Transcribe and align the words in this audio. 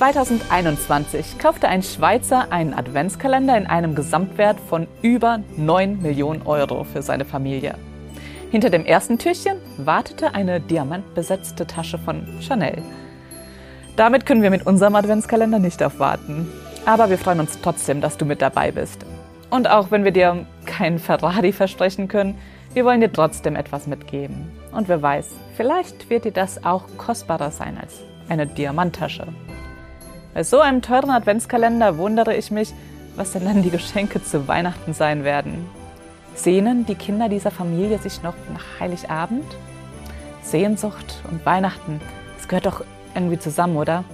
2021 0.00 1.36
kaufte 1.38 1.68
ein 1.68 1.82
Schweizer 1.82 2.50
einen 2.50 2.72
Adventskalender 2.72 3.54
in 3.58 3.66
einem 3.66 3.94
Gesamtwert 3.94 4.58
von 4.58 4.88
über 5.02 5.40
9 5.58 6.00
Millionen 6.00 6.40
Euro 6.46 6.84
für 6.84 7.02
seine 7.02 7.26
Familie. 7.26 7.74
Hinter 8.50 8.70
dem 8.70 8.86
ersten 8.86 9.18
Türchen 9.18 9.58
wartete 9.76 10.34
eine 10.34 10.58
diamantbesetzte 10.58 11.66
Tasche 11.66 11.98
von 11.98 12.26
Chanel. 12.40 12.82
Damit 13.96 14.24
können 14.24 14.40
wir 14.40 14.48
mit 14.48 14.66
unserem 14.66 14.94
Adventskalender 14.94 15.58
nicht 15.58 15.82
aufwarten. 15.82 16.50
Aber 16.86 17.10
wir 17.10 17.18
freuen 17.18 17.40
uns 17.40 17.60
trotzdem, 17.60 18.00
dass 18.00 18.16
du 18.16 18.24
mit 18.24 18.40
dabei 18.40 18.72
bist. 18.72 19.04
Und 19.50 19.68
auch 19.68 19.90
wenn 19.90 20.04
wir 20.04 20.12
dir 20.12 20.46
keinen 20.64 20.98
Ferrari 20.98 21.52
versprechen 21.52 22.08
können, 22.08 22.38
wir 22.72 22.86
wollen 22.86 23.02
dir 23.02 23.12
trotzdem 23.12 23.54
etwas 23.54 23.86
mitgeben. 23.86 24.50
Und 24.72 24.88
wer 24.88 25.02
weiß, 25.02 25.26
vielleicht 25.58 26.08
wird 26.08 26.24
dir 26.24 26.32
das 26.32 26.64
auch 26.64 26.84
kostbarer 26.96 27.50
sein 27.50 27.76
als 27.76 27.98
eine 28.30 28.46
Diamanttasche. 28.46 29.26
Bei 30.32 30.44
so 30.44 30.60
einem 30.60 30.80
teuren 30.80 31.10
Adventskalender 31.10 31.98
wundere 31.98 32.36
ich 32.36 32.50
mich, 32.52 32.72
was 33.16 33.32
denn 33.32 33.44
dann 33.44 33.62
die 33.62 33.70
Geschenke 33.70 34.22
zu 34.22 34.46
Weihnachten 34.46 34.94
sein 34.94 35.24
werden. 35.24 35.66
Sehnen 36.34 36.86
die 36.86 36.94
Kinder 36.94 37.28
dieser 37.28 37.50
Familie 37.50 37.98
sich 37.98 38.22
noch 38.22 38.34
nach 38.52 38.64
Heiligabend? 38.78 39.44
Sehnsucht 40.42 41.20
und 41.30 41.44
Weihnachten, 41.44 42.00
das 42.36 42.46
gehört 42.46 42.66
doch 42.66 42.84
irgendwie 43.14 43.38
zusammen, 43.38 43.76
oder? 43.76 44.04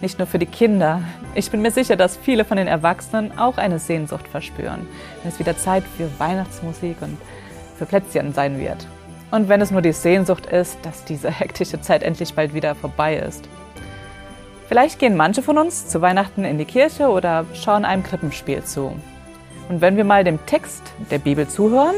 Nicht 0.00 0.18
nur 0.18 0.26
für 0.26 0.38
die 0.38 0.46
Kinder. 0.46 1.02
Ich 1.34 1.50
bin 1.50 1.62
mir 1.62 1.70
sicher, 1.70 1.96
dass 1.96 2.16
viele 2.16 2.44
von 2.44 2.56
den 2.56 2.66
Erwachsenen 2.66 3.38
auch 3.38 3.58
eine 3.58 3.78
Sehnsucht 3.78 4.26
verspüren, 4.28 4.88
wenn 5.22 5.32
es 5.32 5.38
wieder 5.38 5.56
Zeit 5.56 5.84
für 5.96 6.08
Weihnachtsmusik 6.18 6.96
und 7.02 7.16
für 7.76 7.86
Plätzchen 7.86 8.32
sein 8.32 8.58
wird. 8.58 8.86
Und 9.30 9.48
wenn 9.48 9.60
es 9.60 9.70
nur 9.70 9.82
die 9.82 9.92
Sehnsucht 9.92 10.46
ist, 10.46 10.78
dass 10.82 11.04
diese 11.04 11.30
hektische 11.30 11.80
Zeit 11.80 12.02
endlich 12.02 12.34
bald 12.34 12.54
wieder 12.54 12.74
vorbei 12.74 13.16
ist. 13.16 13.48
Vielleicht 14.68 14.98
gehen 14.98 15.16
manche 15.16 15.42
von 15.42 15.58
uns 15.58 15.86
zu 15.86 16.02
Weihnachten 16.02 16.44
in 16.44 16.58
die 16.58 16.64
Kirche 16.64 17.08
oder 17.08 17.44
schauen 17.54 17.84
einem 17.84 18.02
Krippenspiel 18.02 18.64
zu. 18.64 18.96
Und 19.68 19.80
wenn 19.80 19.96
wir 19.96 20.04
mal 20.04 20.24
dem 20.24 20.44
Text 20.46 20.82
der 21.10 21.18
Bibel 21.18 21.46
zuhören, 21.48 21.94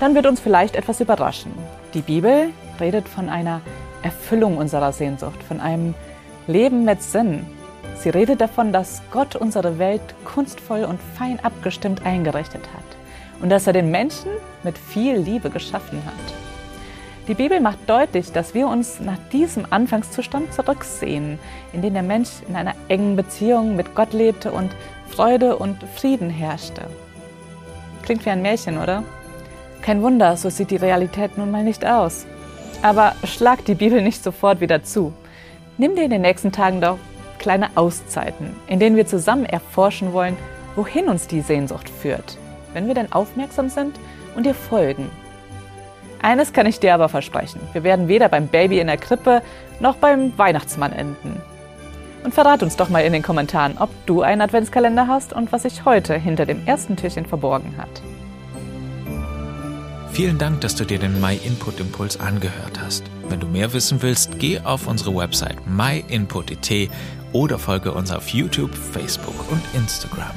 dann 0.00 0.14
wird 0.14 0.26
uns 0.26 0.40
vielleicht 0.40 0.76
etwas 0.76 1.00
überraschen. 1.00 1.52
Die 1.94 2.02
Bibel 2.02 2.50
redet 2.78 3.08
von 3.08 3.28
einer 3.28 3.60
Erfüllung 4.02 4.58
unserer 4.58 4.92
Sehnsucht, 4.92 5.42
von 5.42 5.60
einem 5.60 5.94
Leben 6.46 6.84
mit 6.84 7.02
Sinn. 7.02 7.46
Sie 7.96 8.10
redet 8.10 8.40
davon, 8.40 8.72
dass 8.72 9.00
Gott 9.10 9.34
unsere 9.34 9.78
Welt 9.78 10.02
kunstvoll 10.24 10.84
und 10.84 11.00
fein 11.16 11.40
abgestimmt 11.42 12.04
eingerichtet 12.04 12.62
hat 12.74 12.84
und 13.40 13.48
dass 13.48 13.66
er 13.66 13.72
den 13.72 13.90
Menschen 13.90 14.30
mit 14.62 14.76
viel 14.76 15.16
Liebe 15.16 15.48
geschaffen 15.48 16.02
hat. 16.04 16.43
Die 17.26 17.34
Bibel 17.34 17.58
macht 17.60 17.88
deutlich, 17.88 18.32
dass 18.32 18.52
wir 18.52 18.68
uns 18.68 19.00
nach 19.00 19.16
diesem 19.32 19.64
Anfangszustand 19.70 20.52
zurücksehen, 20.52 21.38
in 21.72 21.80
dem 21.80 21.94
der 21.94 22.02
Mensch 22.02 22.28
in 22.46 22.54
einer 22.54 22.74
engen 22.88 23.16
Beziehung 23.16 23.76
mit 23.76 23.94
Gott 23.94 24.12
lebte 24.12 24.52
und 24.52 24.70
Freude 25.08 25.56
und 25.56 25.82
Frieden 25.94 26.28
herrschte. 26.28 26.82
Klingt 28.02 28.26
wie 28.26 28.30
ein 28.30 28.42
Märchen, 28.42 28.76
oder? 28.76 29.04
Kein 29.80 30.02
Wunder, 30.02 30.36
so 30.36 30.50
sieht 30.50 30.70
die 30.70 30.76
Realität 30.76 31.38
nun 31.38 31.50
mal 31.50 31.64
nicht 31.64 31.86
aus. 31.86 32.26
Aber 32.82 33.14
schlag 33.24 33.64
die 33.64 33.74
Bibel 33.74 34.02
nicht 34.02 34.22
sofort 34.22 34.60
wieder 34.60 34.82
zu. 34.82 35.14
Nimm 35.78 35.96
dir 35.96 36.04
in 36.04 36.10
den 36.10 36.22
nächsten 36.22 36.52
Tagen 36.52 36.82
doch 36.82 36.98
kleine 37.38 37.70
Auszeiten, 37.74 38.54
in 38.66 38.80
denen 38.80 38.96
wir 38.96 39.06
zusammen 39.06 39.46
erforschen 39.46 40.12
wollen, 40.12 40.36
wohin 40.76 41.08
uns 41.08 41.26
die 41.26 41.40
Sehnsucht 41.40 41.88
führt, 41.88 42.36
wenn 42.74 42.86
wir 42.86 42.94
denn 42.94 43.12
aufmerksam 43.12 43.70
sind 43.70 43.98
und 44.36 44.46
ihr 44.46 44.54
folgen. 44.54 45.10
Eines 46.24 46.54
kann 46.54 46.64
ich 46.64 46.80
dir 46.80 46.94
aber 46.94 47.10
versprechen. 47.10 47.60
Wir 47.74 47.84
werden 47.84 48.08
weder 48.08 48.30
beim 48.30 48.46
Baby 48.46 48.80
in 48.80 48.86
der 48.86 48.96
Krippe 48.96 49.42
noch 49.78 49.96
beim 49.96 50.32
Weihnachtsmann 50.38 50.94
enden. 50.94 51.38
Und 52.24 52.32
verrat 52.32 52.62
uns 52.62 52.76
doch 52.76 52.88
mal 52.88 53.00
in 53.00 53.12
den 53.12 53.22
Kommentaren, 53.22 53.76
ob 53.76 53.90
du 54.06 54.22
einen 54.22 54.40
Adventskalender 54.40 55.06
hast 55.06 55.34
und 55.34 55.52
was 55.52 55.64
sich 55.64 55.84
heute 55.84 56.14
hinter 56.14 56.46
dem 56.46 56.66
ersten 56.66 56.96
Türchen 56.96 57.26
verborgen 57.26 57.74
hat. 57.76 58.00
Vielen 60.12 60.38
Dank, 60.38 60.62
dass 60.62 60.74
du 60.74 60.86
dir 60.86 60.98
den 60.98 61.20
My 61.20 61.36
Input 61.36 61.78
Impuls 61.78 62.18
angehört 62.18 62.80
hast. 62.82 63.04
Wenn 63.28 63.40
du 63.40 63.46
mehr 63.46 63.74
wissen 63.74 64.00
willst, 64.00 64.38
geh 64.38 64.60
auf 64.60 64.86
unsere 64.86 65.14
Website 65.14 65.58
myinput.it 65.66 66.90
oder 67.34 67.58
folge 67.58 67.92
uns 67.92 68.10
auf 68.10 68.30
YouTube, 68.30 68.74
Facebook 68.74 69.50
und 69.50 69.60
Instagram. 69.74 70.34